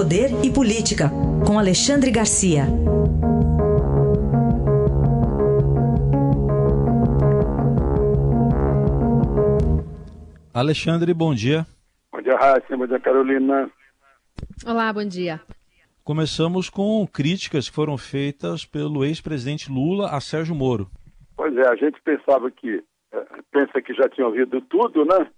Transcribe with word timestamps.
Poder 0.00 0.30
e 0.42 0.50
Política, 0.50 1.10
com 1.46 1.58
Alexandre 1.58 2.10
Garcia. 2.10 2.62
Alexandre, 10.54 11.12
bom 11.12 11.34
dia. 11.34 11.66
Bom 12.10 12.22
dia, 12.22 12.34
Raíssa. 12.34 12.74
Bom 12.74 12.86
dia, 12.86 12.98
Carolina. 12.98 13.70
Olá, 14.66 14.90
bom 14.90 15.04
dia. 15.04 15.38
Começamos 16.02 16.70
com 16.70 17.06
críticas 17.06 17.68
que 17.68 17.74
foram 17.74 17.98
feitas 17.98 18.64
pelo 18.64 19.04
ex-presidente 19.04 19.70
Lula 19.70 20.16
a 20.16 20.18
Sérgio 20.18 20.54
Moro. 20.54 20.88
Pois 21.36 21.54
é, 21.58 21.68
a 21.68 21.76
gente 21.76 22.00
pensava 22.02 22.50
que, 22.50 22.82
eh, 23.12 23.26
pensa 23.52 23.82
que 23.82 23.92
já 23.92 24.08
tinha 24.08 24.26
ouvido 24.26 24.62
tudo, 24.62 25.04
né? 25.04 25.30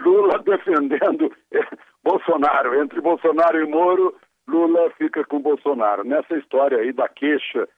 Lula 0.00 0.38
defendendo 0.38 1.32
eh, 1.52 1.66
Bolsonaro. 2.02 2.80
Entre 2.82 3.00
Bolsonaro 3.00 3.60
e 3.60 3.66
Moro, 3.66 4.14
Lula 4.46 4.90
fica 4.98 5.24
com 5.24 5.40
Bolsonaro. 5.40 6.04
Nessa 6.04 6.36
história 6.36 6.78
aí 6.78 6.92
da 6.92 7.08
queixa 7.08 7.68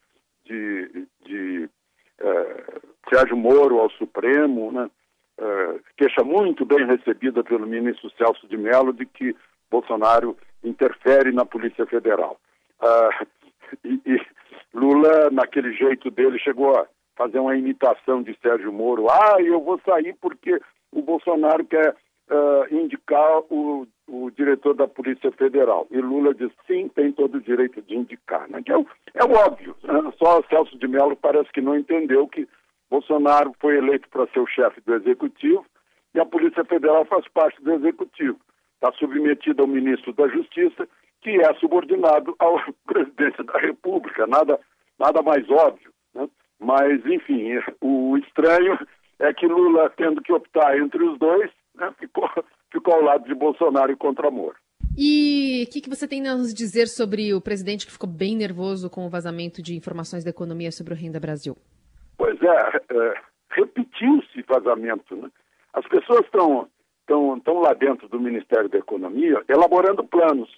de, 0.45 1.07
de 1.25 1.69
eh, 2.21 2.65
Sérgio 3.13 3.37
Moro 3.37 3.81
ao 3.81 3.91
Supremo, 3.91 4.73
né? 4.73 4.91
Uh, 5.39 5.79
queixa 5.99 6.25
muito 6.25 6.65
bem 6.65 6.87
recebida 6.87 7.45
pelo 7.45 7.67
ministro 7.67 8.11
Celso 8.17 8.49
de 8.49 8.57
Mello 8.57 8.91
de 8.91 9.05
que 9.05 9.37
Bolsonaro 9.71 10.35
interfere 10.65 11.31
na 11.31 11.45
Polícia 11.45 11.85
Federal. 11.85 12.41
Uh, 12.81 13.27
e, 13.85 14.01
e, 14.07 14.27
Lula, 14.73 15.29
naquele 15.31 15.75
jeito 15.75 16.11
dele, 16.11 16.39
chegou 16.39 16.75
a 16.75 16.87
fazer 17.17 17.39
uma 17.39 17.55
imitação 17.55 18.23
de 18.23 18.35
Sérgio 18.41 18.73
Moro. 18.73 19.11
Ah, 19.11 19.37
eu 19.39 19.61
vou 19.61 19.79
sair 19.87 20.17
porque 20.23 20.59
o 20.97 21.03
Bolsonaro 21.03 21.63
quer 21.67 21.95
uh, 22.31 22.75
indicar 22.75 23.41
o, 23.51 23.87
o, 24.09 24.31
diretor 24.31 24.75
da 24.75 24.89
Polícia 24.89 25.31
Federal. 25.33 25.87
E 25.91 26.01
Lula 26.01 26.35
diz, 26.35 26.51
sim, 26.67 26.89
tem 26.89 27.13
todo 27.13 27.37
o 27.37 27.41
direito 27.41 27.83
de 27.83 27.95
indicar. 27.95 28.49
Né? 28.49 28.63
Que 28.63 28.73
é, 28.73 28.77
é 29.15 29.25
óbvio. 29.25 29.77
Né? 29.83 30.13
Só 30.19 30.43
Celso 30.49 30.79
de 30.79 30.89
Mello 30.89 31.15
parece 31.15 31.53
que 31.53 31.61
não 31.61 31.77
entendeu 31.77 32.27
que 32.27 32.49
Bolsonaro 32.91 33.53
foi 33.61 33.77
eleito 33.77 34.09
para 34.09 34.27
ser 34.29 34.41
o 34.41 34.47
chefe 34.47 34.81
do 34.81 34.95
Executivo 34.95 35.67
e 36.15 36.21
a 36.21 36.25
Polícia 36.25 36.65
Federal 36.65 37.05
faz 37.05 37.29
parte 37.29 37.63
do 37.63 37.75
Executivo. 37.75 38.39
Está 38.77 38.91
submetida 38.93 39.63
ao 39.63 39.69
ministro 39.69 40.15
da 40.15 40.29
Justiça, 40.29 40.89
que 41.21 41.31
é 41.43 41.55
subordinado 41.55 42.35
ao 42.39 42.59
presidente 42.87 43.43
da 43.43 43.59
República. 43.59 44.27
Nada, 44.27 44.59
nada 44.99 45.21
mais 45.21 45.49
óbvio. 45.51 45.93
Né? 46.15 46.27
Mas, 46.59 47.05
enfim, 47.05 47.61
o 47.83 48.17
estranho 48.17 48.79
é 49.19 49.33
que 49.33 49.47
Lula, 49.47 49.91
tendo 49.97 50.23
que 50.23 50.33
optar 50.33 50.79
entre 50.79 51.03
os 51.03 51.19
dois, 51.19 51.51
né, 51.75 51.93
ficou, 51.99 52.29
ficou 52.73 52.95
ao 52.95 53.03
lado 53.03 53.25
de 53.25 53.35
Bolsonaro 53.35 53.93
e 53.93 53.97
contra 53.97 54.31
Moro. 54.31 54.57
E 54.99 55.65
o 55.67 55.73
que, 55.73 55.81
que, 55.83 55.91
você 55.91 56.09
tem 56.09 56.27
a 56.27 56.35
nos 56.35 56.55
dizer 56.55 56.87
sobre 56.87 57.35
o 57.35 57.41
presidente 57.41 57.87
que 57.87 57.93
ficou 57.93 58.09
bem 58.09 58.35
nervoso 58.35 58.89
com 58.89 59.07
o 59.07 59.11
vazamento 59.11 59.63
de 59.63 59.77
informações 59.77 60.25
da 60.25 60.31
economia 60.31 60.73
sobre 60.73 60.95
o 60.95 60.97
Renda 60.97 61.21
Brasil? 61.21 61.57
Pois 62.17 62.41
é, 62.43 62.77
é 62.95 63.15
repetiu-se 63.51 64.43
vazamento. 64.43 65.17
Né? 65.17 65.31
As 65.73 65.87
pessoas 65.87 66.21
estão 66.21 66.69
estão 67.01 67.37
estão 67.37 67.61
lá 67.61 67.73
dentro 67.73 68.09
do 68.09 68.19
Ministério 68.19 68.69
da 68.69 68.79
Economia 68.79 69.43
elaborando 69.49 70.05
planos 70.05 70.51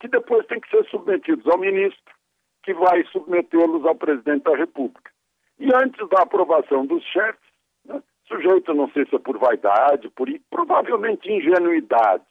que 0.00 0.08
depois 0.08 0.46
têm 0.46 0.60
que 0.60 0.70
ser 0.70 0.84
submetidos 0.90 1.46
ao 1.46 1.58
ministro, 1.58 2.14
que 2.62 2.72
vai 2.72 3.04
submetê-los 3.06 3.84
ao 3.84 3.96
presidente 3.96 4.44
da 4.44 4.56
República. 4.56 5.10
E 5.58 5.74
antes 5.74 6.08
da 6.08 6.22
aprovação 6.22 6.86
dos 6.86 7.02
chefes, 7.04 7.47
sujeito, 8.28 8.74
não 8.74 8.88
sei 8.90 9.04
se 9.06 9.16
é 9.16 9.18
por 9.18 9.38
vaidade, 9.38 10.10
por 10.10 10.28
provavelmente 10.50 11.30
ingenuidade, 11.30 12.24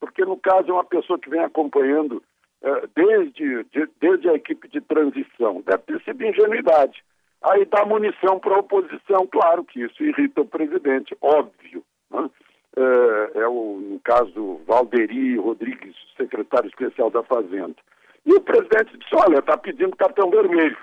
porque 0.00 0.24
no 0.24 0.36
caso 0.36 0.70
é 0.70 0.72
uma 0.72 0.84
pessoa 0.84 1.18
que 1.18 1.28
vem 1.28 1.40
acompanhando 1.40 2.22
uh, 2.62 2.88
desde, 2.94 3.64
de, 3.64 3.88
desde 4.00 4.28
a 4.28 4.34
equipe 4.34 4.68
de 4.68 4.80
transição, 4.80 5.62
deve 5.66 5.82
ter 5.84 6.02
sido 6.02 6.24
ingenuidade 6.24 7.02
Aí 7.42 7.64
dá 7.64 7.84
munição 7.84 8.38
para 8.38 8.54
a 8.54 8.60
oposição, 8.60 9.26
claro 9.26 9.64
que 9.64 9.80
isso 9.80 10.02
irrita 10.02 10.42
o 10.42 10.46
presidente, 10.46 11.16
óbvio. 11.20 11.82
Né? 12.10 12.30
É, 12.76 13.40
é, 13.40 13.48
o, 13.48 13.80
no 13.80 14.00
caso, 14.00 14.60
Valderi 14.66 15.36
Rodrigues, 15.36 15.96
secretário 16.16 16.68
especial 16.68 17.10
da 17.10 17.22
Fazenda. 17.24 17.74
E 18.24 18.32
o 18.32 18.40
presidente 18.40 18.96
disse, 18.96 19.14
olha, 19.14 19.40
está 19.40 19.58
pedindo 19.58 19.96
cartão 19.96 20.30
vermelho. 20.30 20.78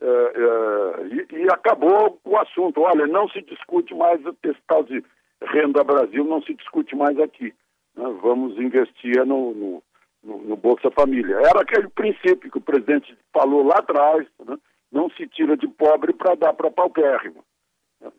É, 0.00 0.06
é, 0.06 1.06
e, 1.08 1.42
e, 1.42 1.46
acabou 1.52 2.20
o 2.24 2.36
assunto. 2.38 2.80
Olha, 2.80 3.06
não 3.06 3.28
se 3.28 3.42
discute 3.42 3.94
mais 3.94 4.20
esse 4.44 4.60
tal 4.66 4.84
de 4.84 5.04
renda 5.42 5.82
Brasil, 5.82 6.24
não 6.24 6.40
se 6.42 6.54
discute 6.54 6.94
mais 6.94 7.18
aqui. 7.18 7.52
Né? 7.96 8.04
Vamos 8.22 8.56
investir 8.58 9.24
no, 9.26 9.52
no, 9.54 9.82
no, 10.22 10.38
no 10.42 10.56
Bolsa 10.56 10.90
Família. 10.92 11.36
Era 11.36 11.62
aquele 11.62 11.88
princípio 11.88 12.50
que 12.50 12.58
o 12.58 12.62
presidente 12.62 13.16
falou 13.32 13.64
lá 13.64 13.76
atrás, 13.78 14.26
né? 14.46 14.56
não 14.92 15.10
se 15.10 15.26
tira 15.26 15.56
de 15.56 15.66
pobre 15.66 16.12
para 16.12 16.36
dar 16.36 16.52
para 16.52 16.70
paupérrimo. 16.70 17.44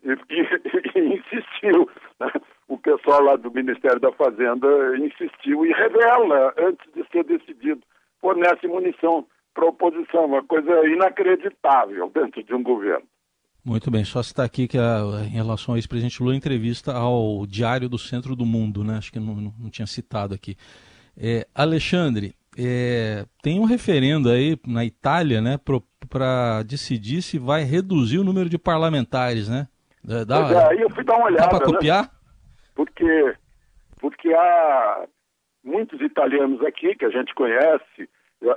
E, 0.04 0.10
e, 0.10 1.00
e, 1.00 1.16
insistiu. 1.16 1.90
Né? 2.20 2.32
O 2.68 2.78
pessoal 2.78 3.24
lá 3.24 3.36
do 3.38 3.50
Ministério 3.52 4.00
da 4.00 4.12
Fazenda 4.12 4.68
insistiu 4.98 5.66
e 5.66 5.72
revela, 5.72 6.54
antes 6.58 6.86
de 6.94 7.08
ser 7.10 7.24
decidido, 7.24 7.82
fornece 8.20 8.68
munição 8.68 9.26
para 9.54 9.66
a 9.66 9.70
oposição, 9.70 10.26
uma 10.26 10.44
coisa 10.44 10.88
inacreditável 10.88 12.10
dentro 12.14 12.44
de 12.44 12.54
um 12.54 12.64
governo. 12.64 13.06
Muito 13.64 13.92
bem, 13.92 14.06
só 14.06 14.24
citar 14.24 14.46
aqui 14.46 14.68
que 14.68 14.78
a, 14.78 15.02
em 15.26 15.36
relação 15.36 15.74
ao 15.74 15.78
ex-presidente 15.78 16.22
Lula, 16.24 16.36
entrevista 16.36 16.94
ao 16.94 17.46
Diário 17.46 17.90
do 17.90 17.98
Centro 17.98 18.36
do 18.36 18.46
Mundo, 18.46 18.84
né? 18.84 18.98
Acho 18.98 19.12
que 19.12 19.20
não, 19.20 19.36
não, 19.36 19.54
não 19.60 19.70
tinha 19.70 19.86
citado 19.86 20.34
aqui. 20.34 20.56
É, 21.18 21.46
Alexandre, 21.54 22.34
é, 22.58 23.26
tem 23.44 23.60
um 23.60 23.66
referendo 23.66 24.30
aí 24.30 24.58
na 24.66 24.86
Itália, 24.86 25.42
né, 25.42 25.60
para 26.10 26.64
decidir 26.64 27.22
se 27.22 27.38
vai 27.38 27.64
reduzir 27.64 28.18
o 28.18 28.24
número 28.24 28.50
de 28.50 28.58
parlamentares, 28.58 29.50
né? 29.50 29.68
Dá, 30.04 30.42
pois 30.42 30.52
é, 30.52 30.68
aí 30.70 30.82
eu 30.82 30.90
fui 30.90 31.04
dar 31.04 31.18
uma 31.18 31.26
olhada. 31.26 31.44
Dá 31.44 31.50
para 31.50 31.68
né? 31.68 31.74
copiar? 31.74 32.04
Né? 32.04 32.10
Porque, 32.74 33.36
porque 34.00 34.34
há 34.34 35.06
muitos 35.64 36.00
italianos 36.00 36.64
aqui 36.64 36.96
que 36.96 37.06
a 37.06 37.10
gente 37.10 37.36
conhece, 37.36 38.10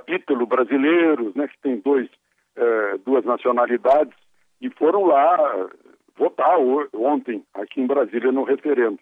ítalo-brasileiros, 0.07 1.35
né, 1.35 1.47
que 1.47 1.59
tem 1.59 1.77
dois, 1.79 2.09
é, 2.55 2.97
duas 2.99 3.23
nacionalidades, 3.25 4.15
e 4.61 4.69
foram 4.69 5.05
lá 5.05 5.69
votar 6.15 6.57
ontem 6.93 7.43
aqui 7.53 7.81
em 7.81 7.87
Brasília 7.87 8.31
no 8.31 8.43
referendo. 8.43 8.99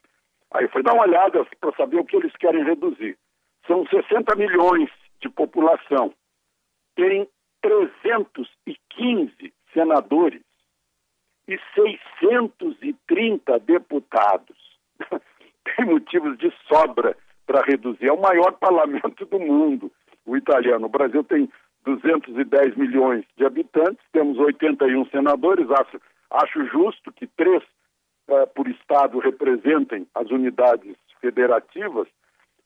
Aí 0.51 0.67
fui 0.67 0.83
dar 0.83 0.93
uma 0.93 1.03
olhada 1.03 1.45
para 1.59 1.75
saber 1.75 1.97
o 1.97 2.05
que 2.05 2.15
eles 2.15 2.35
querem 2.37 2.63
reduzir. 2.63 3.17
São 3.67 3.85
60 3.85 4.35
milhões 4.35 4.89
de 5.21 5.29
população. 5.29 6.13
Tem 6.95 7.27
315 7.61 9.53
senadores 9.73 10.41
e 11.47 11.57
630 11.75 13.59
deputados. 13.59 14.57
Tem 15.63 15.85
motivos 15.85 16.37
de 16.37 16.51
sobra 16.67 17.15
para 17.45 17.61
reduzir. 17.61 18.07
É 18.07 18.11
o 18.11 18.21
maior 18.21 18.53
parlamento 18.53 19.25
do 19.25 19.39
mundo, 19.39 19.91
o 20.31 20.37
italiano. 20.37 20.85
O 20.85 20.89
Brasil 20.89 21.23
tem 21.23 21.49
210 21.85 22.75
milhões 22.75 23.25
de 23.37 23.45
habitantes, 23.45 24.03
temos 24.11 24.37
81 24.37 25.05
senadores. 25.07 25.69
Acho, 25.71 26.01
acho 26.31 26.65
justo 26.67 27.11
que 27.11 27.27
três 27.27 27.63
uh, 28.29 28.47
por 28.55 28.67
estado 28.67 29.19
representem 29.19 30.07
as 30.15 30.29
unidades 30.29 30.95
federativas 31.19 32.07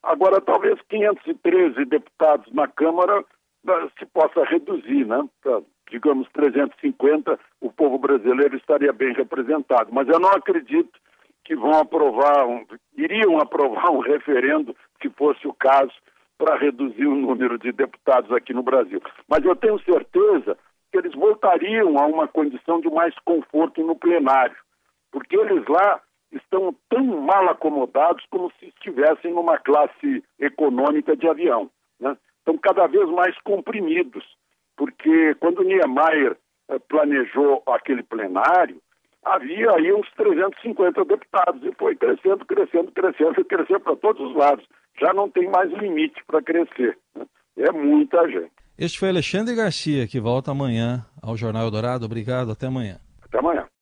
Agora, 0.05 0.39
talvez 0.39 0.79
513 0.87 1.83
deputados 1.85 2.53
na 2.53 2.67
Câmara 2.67 3.25
eh, 3.67 3.87
se 3.97 4.05
possa 4.05 4.43
reduzir, 4.45 5.03
né? 5.03 5.27
Pra, 5.41 5.61
digamos 5.89 6.29
350, 6.31 7.39
o 7.59 7.71
povo 7.71 7.97
brasileiro 7.97 8.55
estaria 8.55 8.93
bem 8.93 9.13
representado. 9.13 9.89
Mas 9.91 10.07
eu 10.07 10.19
não 10.19 10.29
acredito 10.29 10.99
que 11.43 11.55
vão 11.55 11.79
aprovar, 11.79 12.47
um, 12.47 12.65
iriam 12.95 13.39
aprovar 13.39 13.91
um 13.91 13.99
referendo, 13.99 14.75
se 15.01 15.09
fosse 15.09 15.47
o 15.47 15.53
caso, 15.53 15.93
para 16.37 16.57
reduzir 16.57 17.05
o 17.05 17.15
número 17.15 17.57
de 17.57 17.71
deputados 17.71 18.31
aqui 18.31 18.53
no 18.53 18.63
Brasil. 18.63 19.01
Mas 19.27 19.43
eu 19.43 19.55
tenho 19.55 19.79
certeza 19.79 20.57
que 20.91 20.97
eles 20.97 21.13
voltariam 21.13 21.97
a 21.97 22.05
uma 22.05 22.27
condição 22.27 22.79
de 22.79 22.89
mais 22.89 23.13
conforto 23.25 23.83
no 23.83 23.95
plenário, 23.95 24.55
porque 25.11 25.35
eles 25.37 25.65
lá 25.67 26.01
estão 26.31 26.75
tão 26.89 27.03
mal 27.03 27.49
acomodados 27.49 28.25
como 28.29 28.51
se 28.59 28.67
estivessem 28.67 29.33
numa 29.33 29.57
classe 29.57 30.23
econômica 30.39 31.15
de 31.15 31.27
avião. 31.27 31.69
Né? 31.99 32.15
Estão 32.39 32.57
cada 32.57 32.87
vez 32.87 33.09
mais 33.09 33.37
comprimidos, 33.41 34.23
porque 34.75 35.35
quando 35.35 35.63
Niemeyer 35.63 36.37
eh, 36.69 36.79
planejou 36.79 37.63
aquele 37.67 38.03
plenário, 38.03 38.81
havia 39.23 39.71
aí 39.71 39.91
uns 39.93 40.09
350 40.11 41.03
deputados 41.05 41.63
e 41.63 41.71
foi 41.73 41.95
crescendo, 41.95 42.45
crescendo, 42.45 42.91
crescendo, 42.91 43.45
crescendo 43.45 43.79
para 43.79 43.95
todos 43.95 44.29
os 44.29 44.35
lados. 44.35 44.65
Já 45.00 45.13
não 45.13 45.30
tem 45.30 45.50
mais 45.50 45.71
limite 45.71 46.21
para 46.25 46.42
crescer. 46.42 46.97
Né? 47.15 47.25
É 47.57 47.71
muita 47.71 48.27
gente. 48.30 48.51
Este 48.77 49.00
foi 49.00 49.09
Alexandre 49.09 49.56
Garcia, 49.56 50.07
que 50.07 50.19
volta 50.19 50.51
amanhã 50.51 51.06
ao 51.21 51.38
Jornal 51.38 51.63
Eldorado. 51.63 52.06
Obrigado, 52.06 52.51
até 52.51 52.68
amanhã. 52.68 53.00
Até 53.24 53.39
amanhã. 53.39 53.64